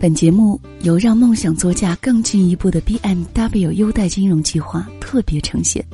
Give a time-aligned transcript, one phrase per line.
[0.00, 5.84] 本节目由让梦想座驾更进一步的 BMW 优贷金融计划特别呈现。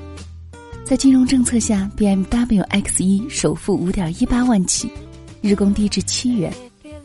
[0.85, 4.91] 在金融政策下，BMW X 一首付五点一八万起，
[5.41, 6.53] 日供低至七元；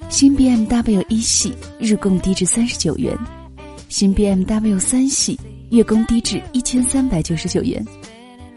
[0.09, 3.16] 新 BMW 一系日供低至三十九元；
[3.88, 5.39] 新 BMW 三系
[5.70, 7.81] 月供低至一千三百九十九元。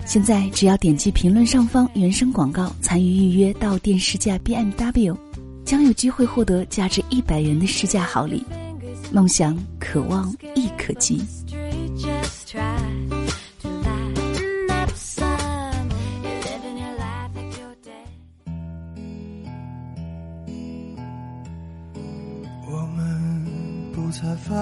[0.04, 5.16] 现在只要点击评论上方原声广告，参与预约到店试驾 BMW。
[5.64, 8.44] 将有机会获得价值一百元的试驾好礼，
[9.12, 11.22] 梦想可望亦可及。
[22.66, 24.54] 我们不再发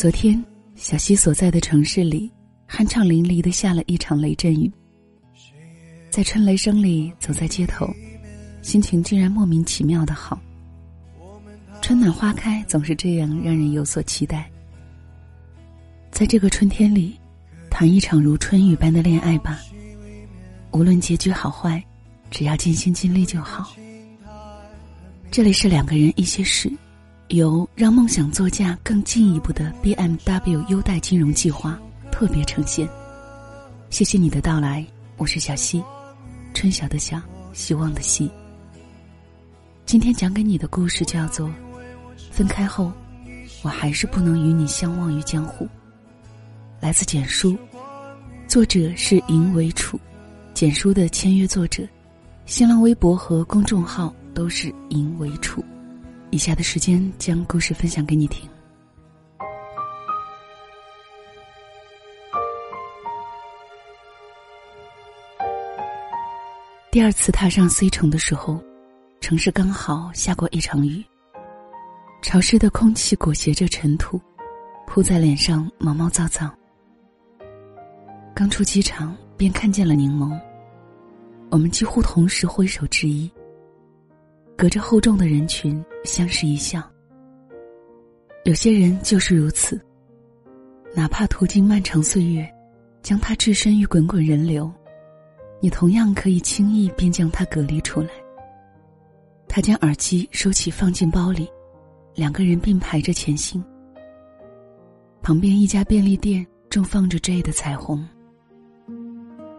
[0.00, 0.42] 昨天，
[0.76, 2.32] 小溪所在的城市里，
[2.66, 4.72] 酣畅淋漓的下了一场雷阵雨。
[6.08, 7.86] 在春雷声里走在街头，
[8.62, 10.40] 心情竟然莫名其妙的好。
[11.82, 14.50] 春暖花开总是这样让人有所期待。
[16.10, 17.20] 在这个春天里，
[17.68, 19.60] 谈一场如春雨般的恋爱吧。
[20.70, 21.84] 无论结局好坏。
[22.30, 23.70] 只要尽心尽力就好。
[25.30, 26.72] 这里是两个人一些事，
[27.30, 31.78] 由让梦想座驾更进一步的 BMW 优待金融计划
[32.10, 32.88] 特别呈现。
[33.88, 34.84] 谢谢你的到来，
[35.16, 35.80] 我是小溪，
[36.54, 37.20] 春晓的晓，
[37.52, 38.28] 希望的希。
[39.86, 41.46] 今天讲给你的故事叫做
[42.32, 42.90] 《分开后，
[43.62, 45.64] 我还是不能与你相忘于江湖》。
[46.80, 47.56] 来自简书，
[48.48, 50.00] 作者是尹伟楚，
[50.52, 51.86] 简书的签约作者。
[52.44, 55.64] 新浪微博和公众号都是赢为处。
[56.30, 58.48] 以下的时间将故事分享给你听。
[66.90, 68.62] 第二次踏上 C 城的时候，
[69.20, 71.04] 城市刚好下过一场雨，
[72.22, 74.20] 潮湿的空气裹挟着尘土，
[74.86, 76.50] 扑在脸上毛毛躁躁。
[78.34, 80.38] 刚出机场，便看见了柠檬。
[81.50, 83.30] 我们几乎同时挥手致意，
[84.60, 86.82] 隔着厚重的人群相视一笑。
[88.44, 89.80] 有些人就是如此，
[90.94, 92.46] 哪怕途经漫长岁月，
[93.02, 94.70] 将他置身于滚滚人流，
[95.62, 98.10] 你同样可以轻易便将他隔离出来。
[99.48, 101.48] 他将耳机收起放进包里，
[102.14, 103.64] 两个人并排着前行。
[105.22, 108.06] 旁边一家便利店正放着 J 的彩虹。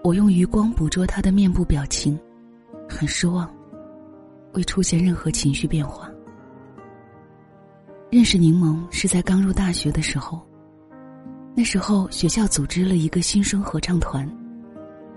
[0.04, 2.20] 我用余光捕捉他的面部表情，
[2.88, 3.52] 很失望，
[4.54, 6.10] 未出现任何情绪变化。
[8.10, 10.42] 认识柠檬是在刚入大学的时候，
[11.56, 14.30] 那时候学校组织了一个新生合唱团，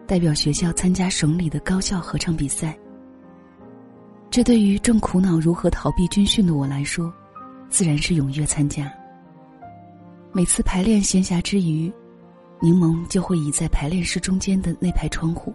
[0.06, 2.78] 代表学校参加省里的高校合唱比赛。
[4.30, 7.12] 这对于正苦恼如何逃避军训的我来说，
[7.68, 8.92] 自然是踊跃参加。
[10.32, 11.92] 每次排练闲暇之余。
[12.60, 15.52] 柠檬就会倚在排练室中间的那排窗户，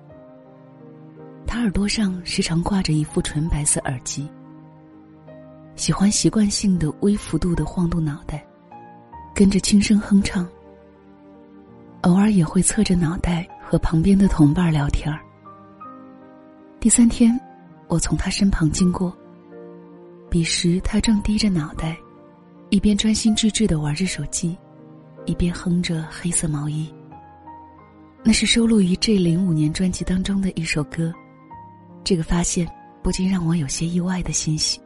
[1.46, 4.30] 他耳朵上时常挂着一副纯白色耳机，
[5.76, 8.46] 喜欢习惯性的微幅度的晃动脑袋，
[9.34, 10.48] 跟着轻声哼唱。
[12.02, 15.20] 偶尔也会侧着脑袋和旁边的同伴聊天儿。
[16.80, 17.38] 第三天，
[17.88, 19.14] 我从他身旁经过，
[20.30, 21.98] 彼时他正低着脑袋，
[22.70, 24.58] 一边专心致志的玩着手机，
[25.26, 26.90] 一边哼着黑色毛衣。
[28.24, 31.14] 那是收录于 J 零五年专辑当中的一首歌，
[32.10, 32.68] 这个发现
[33.04, 34.82] 不禁让我有些意外的欣喜。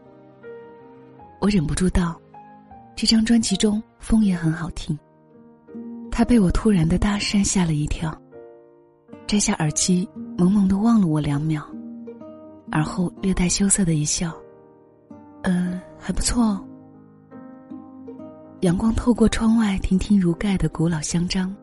[1.40, 2.20] 我忍不住道
[2.98, 5.00] ：“这张专辑中风也很好听。”
[6.12, 8.14] 他被我突然的搭讪吓了一跳，
[9.26, 10.06] 摘下耳机，
[10.38, 11.66] 懵懵的望了我两秒，
[12.70, 14.36] 而后略带羞涩的一笑
[15.44, 16.68] ：“嗯，还不错哦。”
[18.60, 21.56] 阳光透过窗外亭亭如盖的古老香樟。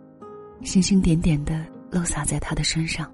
[0.62, 3.12] 星星点点的漏洒在他的身上。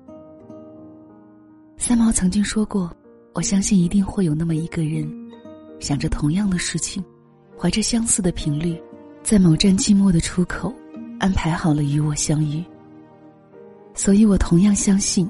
[1.79, 2.91] 三毛曾经说过
[3.35, 5.09] ：“我相信一定会有那么一个人，
[5.79, 7.05] 想着同样的事情，
[7.57, 8.81] 怀着相似的频率，
[9.23, 10.75] 在某站寂寞的出口，
[11.21, 12.65] 安排好了与我相遇。”
[13.95, 15.29] 所以我同样相信，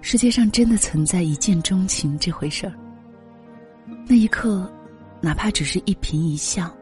[0.00, 2.72] 世界上真的存在一见钟情这回事儿。
[4.06, 4.72] 那一刻，
[5.20, 6.72] 哪怕只是一颦一笑，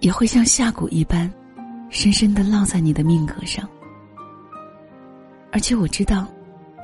[0.00, 1.30] 也会像下蛊一般，
[1.88, 3.68] 深深的烙在你的命格上。
[5.52, 6.26] 而且我知道，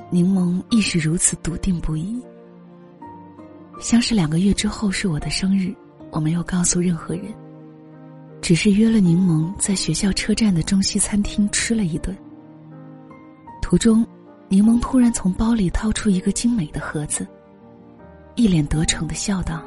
[0.09, 2.21] 柠檬亦是如此笃定不移。
[3.79, 5.75] 相识两个月之后是我的生日，
[6.11, 7.25] 我没有告诉任何人，
[8.41, 12.15] 只是约了柠檬在学校车站的中西餐厅吃了一顿。
[13.61, 14.07] 途中，
[14.47, 17.27] 柠檬突然从包里掏出一个精美的盒子，
[18.35, 19.61] 一脸得逞的笑道：“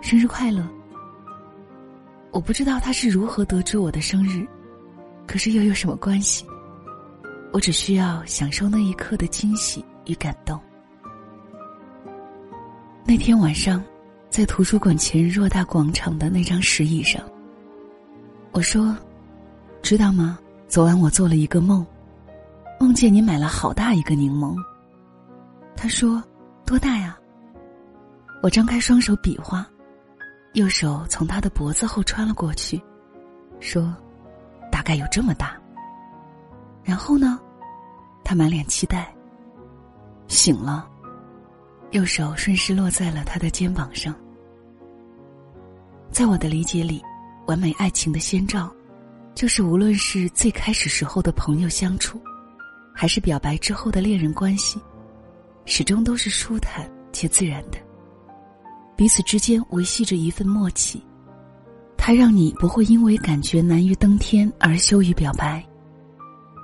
[0.00, 0.66] 生日快乐！”
[2.32, 4.46] 我不知道他是如何得知我的生日，
[5.26, 6.46] 可是又有什么关系？
[7.52, 10.60] 我只需要享受那一刻的惊喜与感动。
[13.04, 13.82] 那天晚上，
[14.28, 17.22] 在图书馆前偌大广场的那张石椅上，
[18.52, 18.96] 我说
[19.82, 20.38] ：“知道吗？
[20.68, 21.84] 昨晚我做了一个梦，
[22.78, 24.54] 梦见你买了好大一个柠檬。”
[25.76, 26.22] 他说
[26.64, 27.18] ：“多大呀？”
[28.42, 29.66] 我张开双手比划。
[30.54, 32.80] 右手从他的脖子后穿了过去，
[33.60, 33.94] 说
[34.70, 35.56] ：“大概有这么大。”
[36.90, 37.38] 然后呢，
[38.24, 39.14] 他满脸期待。
[40.26, 40.90] 醒了，
[41.92, 44.12] 右手顺势落在了他的肩膀上。
[46.10, 47.00] 在我的理解里，
[47.46, 48.68] 完美爱情的先兆，
[49.36, 52.20] 就是无论是最开始时候的朋友相处，
[52.92, 54.80] 还是表白之后的恋人关系，
[55.66, 57.78] 始终都是舒坦且自然的。
[58.96, 61.00] 彼此之间维系着一份默契，
[61.96, 65.64] 它让你不会因为感觉难于登天而羞于表白，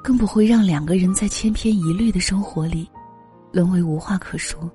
[0.07, 2.89] 更不会让两个人在千篇一律的生活里
[3.51, 4.71] 沦为无话可说。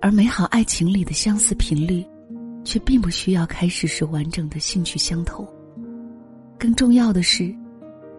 [0.00, 2.02] 而美好爱情里的相似频率，
[2.64, 5.46] 却并不需要开始时完整的兴趣相投。
[6.58, 7.54] 更重要的是，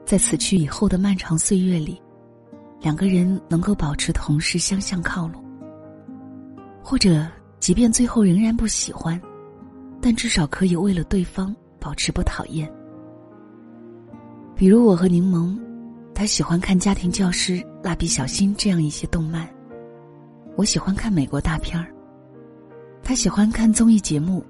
[0.05, 1.99] 在此去以后的漫长岁月里，
[2.79, 5.43] 两个人能够保持同时相向靠拢，
[6.83, 7.27] 或者。
[7.59, 9.17] 即便最后仍然不喜欢，
[10.01, 12.69] 但至少可以为了对方保持不讨厌。
[14.55, 15.57] 比如我和柠檬，
[16.13, 19.49] 他喜欢看《家庭教师》《蜡笔小新》这样一些动漫，
[20.55, 21.87] 我喜欢看美国大片儿。
[23.01, 24.45] 他喜欢看综艺节目，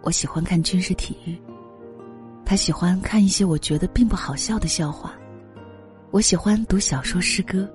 [0.00, 1.38] 我喜欢看军事体育。
[2.44, 5.12] 他喜欢看一些我觉得并不好笑的笑话，
[6.10, 7.68] 我喜欢读小说诗歌。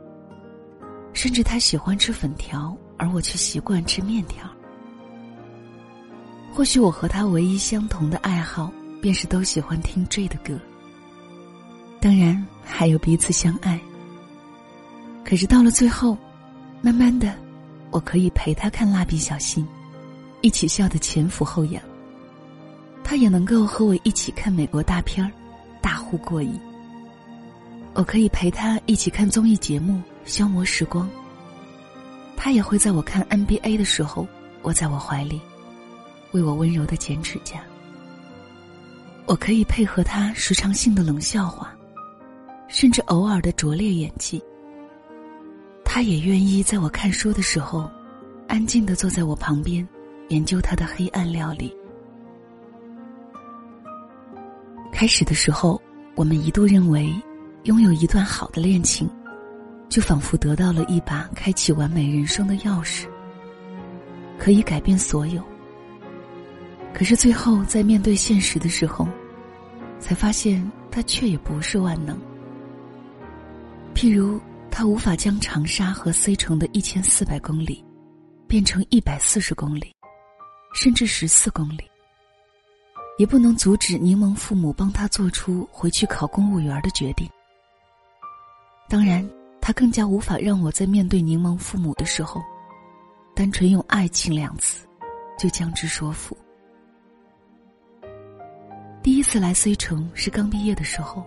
[1.14, 4.48] 甚至他喜欢吃粉条，而我却习惯吃面条。
[6.52, 10.60] 或许我和他唯一相同的爱好，便是都喜欢听 J 的歌。
[12.08, 13.78] 当然还有彼此相爱。
[15.26, 16.18] 可是到了最后，
[16.82, 17.36] 慢慢的，
[17.92, 19.68] 我可以陪他看蜡笔小新，
[20.40, 21.84] 一起笑得前俯后仰。
[23.04, 25.30] 他也能够和我一起看美国大片儿，
[25.82, 26.58] 大呼过瘾。
[27.94, 31.10] 我可以陪他一起看综艺节目，消磨时光。
[32.38, 34.26] 他也会在我看 NBA 的时候，
[34.62, 35.42] 窝在我怀里。
[36.32, 37.62] 为我温柔的剪指甲，
[39.26, 41.76] 我可以配合他时常性的冷笑话，
[42.68, 44.42] 甚至偶尔的拙劣演技。
[45.84, 47.90] 他也愿意在我看书的时候，
[48.48, 49.88] 安静的坐在我旁边，
[50.30, 51.76] 研究他的黑暗料理。
[54.92, 55.82] 开始的时候，
[56.16, 57.14] 我们一度认为，
[57.64, 59.10] 拥有一段好的恋情，
[59.90, 63.06] 就仿佛得到了一把开启完美人生的钥匙，
[64.38, 65.42] 可以改变所有。
[66.94, 69.08] 可是最后，在面对现实的时候，
[70.00, 72.20] 才发现他却也不是万能。
[73.98, 74.40] 譬如，
[74.70, 77.84] 他无法将长沙和 C 城的一千四百公里，
[78.48, 79.92] 变成一百四十公里，
[80.76, 81.84] 甚至十四公里；
[83.18, 87.28] 也不能阻止柠檬父母帮他做出回去考公务员的决定。
[88.88, 89.28] 当然，
[89.60, 92.40] 他更加无法让我在面对柠檬父母的时候，
[93.34, 94.88] 单纯用“爱情”两字，
[95.40, 96.38] 就将之说服。
[99.02, 101.26] 第一次来 C 城是刚毕业的时候，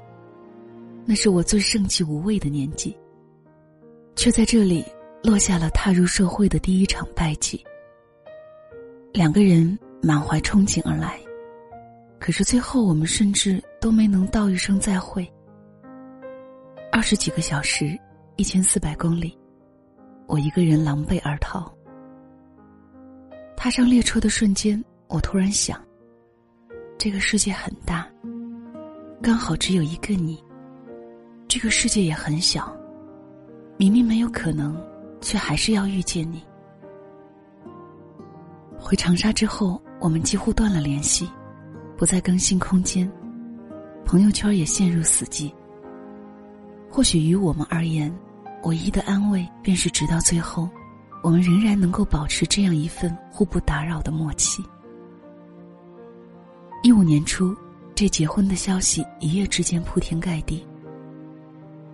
[1.10, 2.96] 那是我最盛气无畏的年纪。
[4.14, 4.84] 却在这里
[5.24, 7.60] 落下了踏入社会的第一场败绩。
[9.12, 11.18] 两个人满怀憧憬而来，
[12.20, 15.28] 可是最后我们甚至都没能道一声再会。
[16.92, 17.98] 二十几个小时，
[18.36, 19.36] 一千四百公里，
[20.28, 21.76] 我一个人狼狈而逃。
[23.56, 25.84] 踏上列车的瞬间，我突然想。
[26.96, 28.08] 这个世界很大，
[29.20, 30.40] 刚好只有一个你。
[31.50, 32.72] 这个世界也很小，
[33.76, 34.80] 明明没有可能，
[35.20, 36.44] 却还是要遇见你。
[38.78, 41.28] 回长沙之后，我们几乎断了联系，
[41.96, 43.10] 不再更新空间，
[44.04, 45.52] 朋友圈也陷入死寂。
[46.88, 48.16] 或许于我们而言，
[48.62, 50.70] 唯一的安慰便是，直到最后，
[51.20, 54.64] 我们仍然能够保持这样一份互不打扰的默契。
[56.84, 57.52] 一五年初，
[57.92, 60.64] 这结婚的消息一夜之间铺天盖地。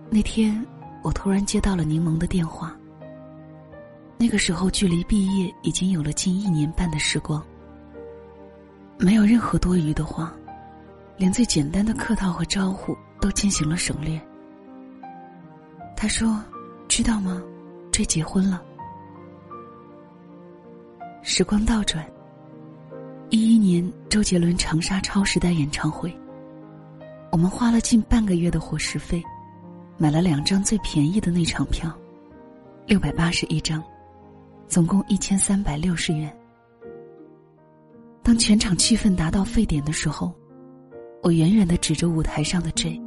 [0.09, 0.65] 那天，
[1.03, 2.75] 我突然接到了柠檬的电话。
[4.17, 7.43] 那个时候，距离毕业已经有了近一年半的时光。
[8.97, 10.33] 没有任何多余的话，
[11.17, 14.19] 连最简单的客套和招呼都进行了省略。
[15.95, 16.41] 他说
[16.87, 17.43] ：“知道吗？
[17.91, 18.63] 这结婚了。”
[21.21, 22.03] 时光倒转，
[23.29, 26.15] 一一年周杰伦长沙超时代演唱会，
[27.29, 29.21] 我们花了近半个月的伙食费，
[29.97, 31.91] 买了两张最便宜的那场票，
[32.85, 33.83] 六百八十一张，
[34.67, 36.31] 总共一千三百六十元。
[38.21, 40.31] 当全场气氛达到沸点的时候，
[41.23, 43.01] 我远远的指着舞台上的 J，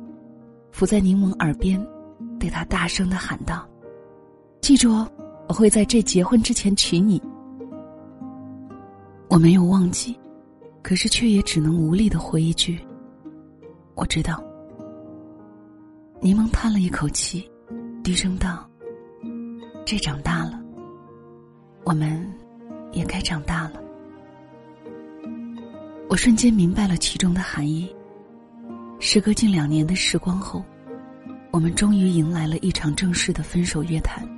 [0.73, 1.81] 伏在柠檬耳边，
[2.41, 3.69] 对他大声的喊道
[4.61, 5.09] ：“记住哦，
[5.47, 7.23] 我会在这结婚之前娶你。”
[9.31, 10.19] 我没有忘记，
[10.83, 12.81] 可是却也只能无力的回一句
[13.95, 14.43] ：“我知道。”
[16.23, 17.51] 柠檬叹了一口气，
[18.05, 18.69] 低声道
[19.87, 20.61] ：“这长大了，
[21.83, 22.31] 我们
[22.93, 23.81] 也该长大了。”
[26.11, 27.91] 我瞬间明白了其中的含义。
[28.99, 30.63] 时隔近两年的时光后，
[31.51, 34.29] 我们终于迎来了一场正式的分手约谈。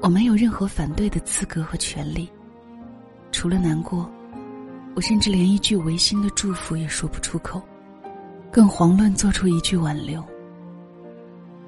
[0.00, 2.26] 我没有任何反对的资格和权利。
[3.32, 4.10] 除了难过，
[4.94, 7.60] 我甚至连一句违心的祝福也说不出口，
[8.52, 10.22] 更遑论做出一句挽留。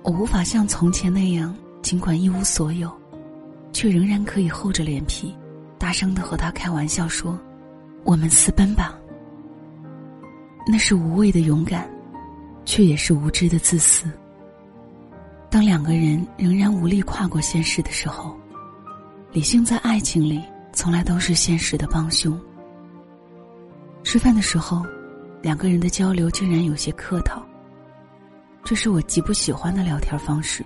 [0.03, 2.93] 我无法像从前那样，尽管一无所有，
[3.73, 5.35] 却仍然可以厚着脸皮，
[5.79, 7.41] 大声的和他开玩笑说
[8.05, 8.99] ：“我们私奔吧。”
[10.69, 11.91] 那是无畏的勇敢，
[12.67, 14.05] 却也是无知的自私。
[15.49, 18.37] 当两个人仍然无力跨过现实的时候，
[19.33, 20.43] 理性在爱情里。
[20.77, 22.37] 从来都是现实的帮凶。
[24.03, 24.85] 吃饭的时候，
[25.45, 27.45] 两个人的交流竟然有些客套。
[28.65, 30.65] 这是我极不喜欢的聊天方式。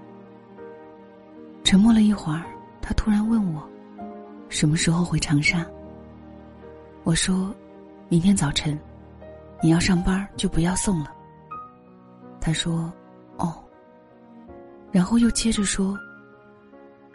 [1.65, 2.45] 沉默了一会儿，
[2.81, 3.69] 他突然问我
[4.49, 5.67] ：“什么时候回长沙？”
[7.03, 7.53] 我说
[8.09, 8.79] ：“明天早晨，
[9.61, 11.13] 你要上班就不要送了。”
[12.41, 12.93] 他说
[13.37, 13.53] ：“哦。”
[14.93, 15.99] 然后又接着说：“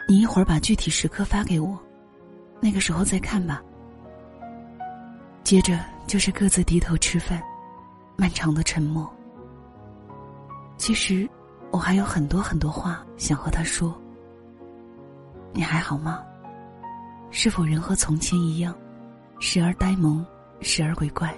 [0.06, 1.78] 你一会儿把具体时刻发给我。”
[2.60, 3.62] 那个时候再看吧。
[5.42, 7.42] 接着就是各自低头吃饭，
[8.16, 9.08] 漫长的沉默。
[10.76, 11.28] 其实
[11.70, 13.94] 我还有很多很多话想和他说。
[15.52, 16.20] 你还好吗？
[17.30, 18.74] 是否仍和从前一样，
[19.38, 20.24] 时而呆萌，
[20.60, 21.32] 时而鬼怪？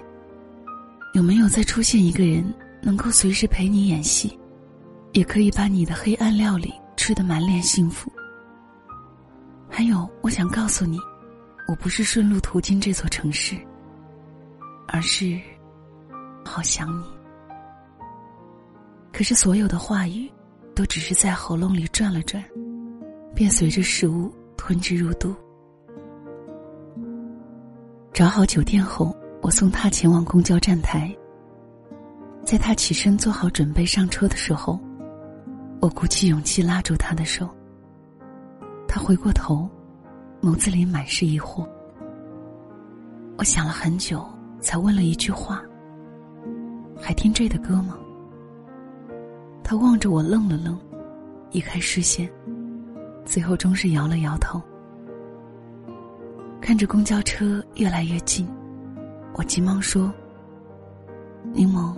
[1.15, 2.53] 有没有再出现一个人，
[2.83, 4.39] 能够随时陪你演戏，
[5.13, 8.11] 也可以把你的黑暗料理吃得满脸幸福？
[9.69, 10.99] 还有，我想告诉你。
[11.69, 13.57] 我不是顺路途经这座城市，
[14.87, 15.41] 而是
[16.47, 17.05] 好想你。
[19.13, 20.31] 可是所有的话语，
[20.75, 22.43] 都只是在喉咙里转了转，
[23.35, 25.35] 便随着食物吞之入肚。
[28.13, 31.15] 找好酒店后，我送他前往公交站台。
[32.45, 34.81] 在他起身做好准备上车的时候，
[35.81, 37.49] 我鼓起勇气拉住他的手。
[38.87, 39.69] 他回过头。
[40.43, 41.67] 眸子里满是疑惑，
[43.39, 44.25] 我想了很久，
[44.61, 45.63] 才问了一句话
[47.01, 47.97] ：“还听 J 的歌吗？”
[49.63, 50.79] 他望着我愣了愣，
[51.51, 52.31] 移开视线，
[53.25, 54.63] 最后终是摇了摇头。
[56.61, 58.49] 看着公交车越来越近，
[59.35, 60.13] 我急忙说
[61.53, 61.97] ：“柠檬，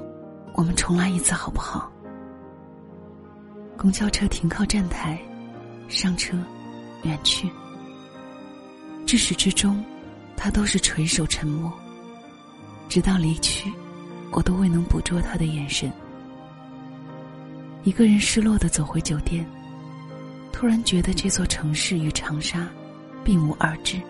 [0.55, 1.90] 我们重来一次好不好？”
[3.78, 5.19] 公交车停靠站台，
[5.88, 6.37] 上车，
[7.02, 7.50] 远去。
[9.07, 9.83] 至始至终，
[10.37, 11.73] 他都是垂首沉默。
[12.88, 13.73] 直到离去，
[14.32, 15.90] 我都未能捕捉他的眼神。
[17.85, 19.47] 一个人失落的走回酒店，
[20.52, 22.68] 突然觉得这座城市与长沙
[23.25, 24.00] 并无二致，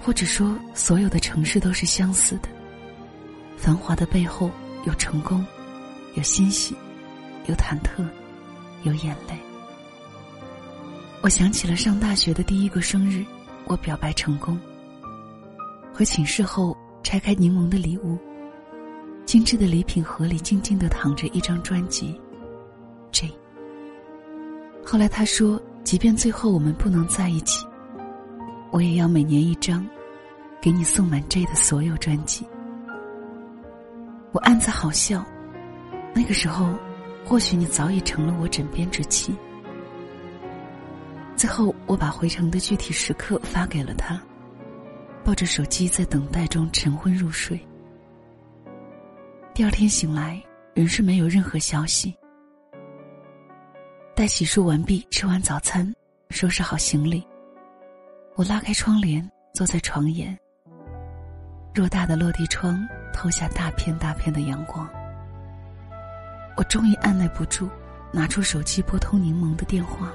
[0.00, 2.48] 或者说，所有的城市都是相似的。
[3.56, 4.50] 繁华的背后
[4.84, 5.44] 有成功，
[6.14, 6.76] 有欣喜，
[7.46, 8.04] 有忐忑，
[8.82, 9.36] 有眼泪。
[11.22, 13.24] 我想起了上大学的第一个生日，
[13.64, 14.60] 我表白成功。
[15.94, 18.18] 回寝室后，拆开柠檬的礼物，
[19.26, 22.18] 精致的礼品盒里静静的躺着一张专辑
[23.12, 23.30] ，J。
[24.84, 27.66] 后来他说，即便最后我们不能在一起，
[28.72, 29.86] 我也要每年一张，
[30.62, 32.46] 给你送满 J 的所有专辑。
[34.32, 35.24] 我暗自好笑，
[36.14, 36.74] 那个时候，
[37.22, 39.32] 或许你早已成了我枕边之妻。
[41.36, 44.18] 最后，我把回程的具体时刻发给了他，
[45.24, 47.58] 抱着手机在等待中沉昏入睡。
[49.54, 50.42] 第二天醒来，
[50.74, 52.14] 仍是没有任何消息。
[54.14, 55.90] 待洗漱完毕，吃完早餐，
[56.28, 57.26] 收拾好行李，
[58.34, 60.36] 我拉开窗帘，坐在床沿，
[61.72, 64.88] 偌大的落地窗透下大片大片的阳光。
[66.56, 67.68] 我终于按耐不住，
[68.12, 70.12] 拿出手机拨通柠檬的电话，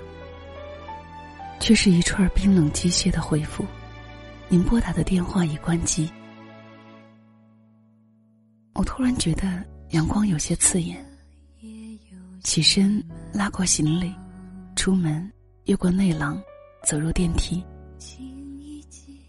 [1.59, 3.65] 却是一串冰冷机械的回复
[4.50, 6.10] ：“您拨打的电话已关机。”
[8.74, 11.06] 我突然觉得阳光有些刺眼，
[12.44, 13.03] 起身
[13.34, 14.13] 拉过行李，
[14.75, 15.32] 出门，
[15.65, 16.41] 越过内廊，
[16.86, 17.63] 走入电梯。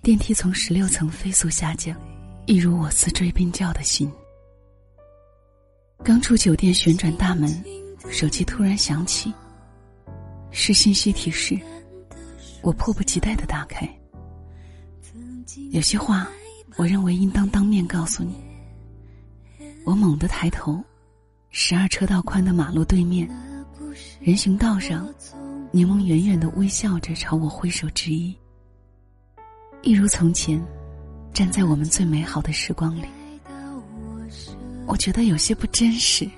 [0.02, 1.94] 电梯从十六层飞速下降，
[2.46, 4.10] 一如我似追兵叫的心。
[6.02, 7.62] 刚出酒店旋转大门，
[8.08, 9.30] 手机突然响起，
[10.50, 11.58] 是信息提示。
[12.62, 13.86] 我迫不及待的打开。
[15.70, 16.28] 有些话，
[16.76, 18.34] 我认为应当当面告诉你。
[19.84, 20.82] 我猛地抬头，
[21.50, 23.28] 十二车道宽的马路对面，
[24.20, 25.08] 人行道上，
[25.70, 28.36] 柠檬远远的微笑着朝我挥手致意，
[29.82, 30.62] 一如从前，
[31.32, 33.06] 站在我们最美好的时光里。
[34.86, 36.28] 我觉得有些不真实，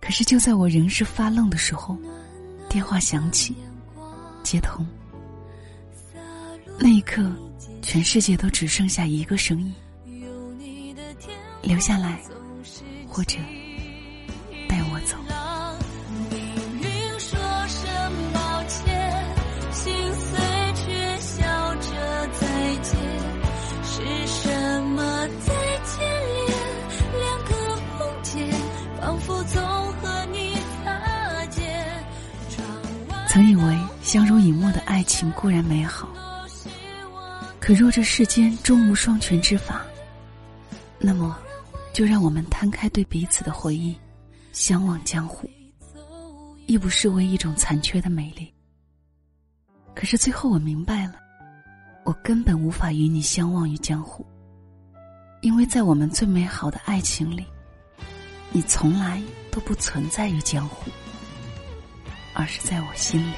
[0.00, 1.96] 可是就在我仍是发愣的时候，
[2.68, 3.54] 电话响起，
[4.42, 4.86] 接通。
[6.78, 7.30] 那一刻，
[7.82, 9.74] 全世界都只剩下一个声音。
[11.62, 12.18] 留下来，
[13.06, 13.36] 或者
[14.68, 15.16] 带我走。
[33.28, 36.06] 曾以为相濡以沫的爱情固然美好，
[37.62, 39.86] 可若这世间终无双全之法，
[40.98, 41.38] 那么。
[41.92, 43.94] 就让我们摊开对彼此的回忆，
[44.50, 45.46] 相忘江湖，
[46.66, 48.50] 亦不失为一种残缺的美丽。
[49.94, 51.16] 可是最后我明白了，
[52.06, 54.24] 我根本无法与你相忘于江湖，
[55.42, 57.44] 因为在我们最美好的爱情里，
[58.52, 60.90] 你从来都不存在于江湖，
[62.32, 63.34] 而是在我心里。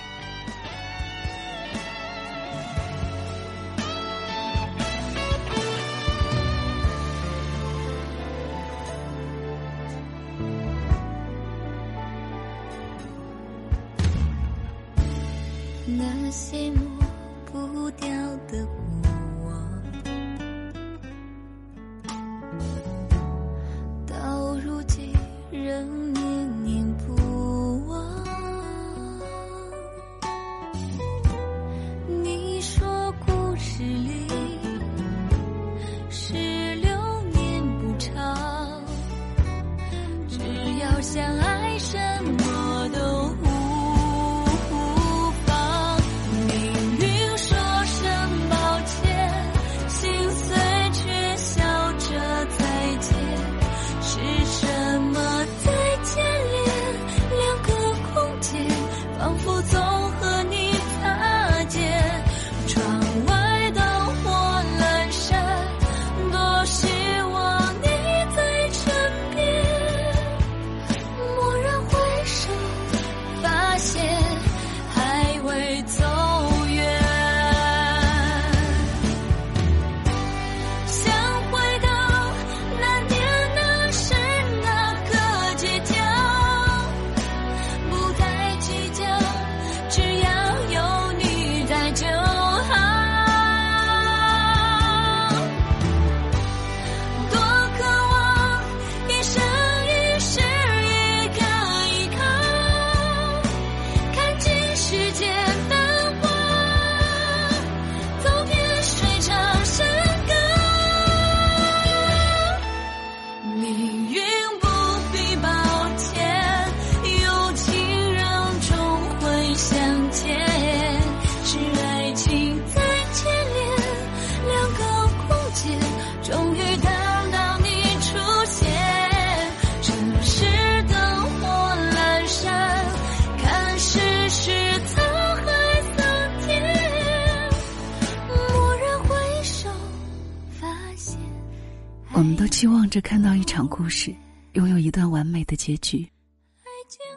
[142.17, 144.15] 我们都期望着看到一场故事
[144.53, 146.09] 拥有一段完美的结局，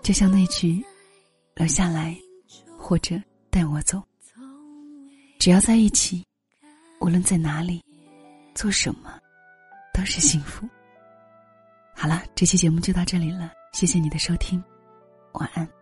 [0.01, 0.83] 就像那句
[1.53, 2.17] “留下来，
[2.79, 3.15] 或者
[3.51, 4.01] 带我走”，
[5.37, 6.25] 只要在一起，
[6.99, 7.79] 无论在哪里，
[8.55, 9.19] 做什么，
[9.93, 10.67] 都是幸福。
[11.95, 14.61] 好了，这期节目就到这里了，谢谢你的收听，
[15.33, 15.76] 晚安。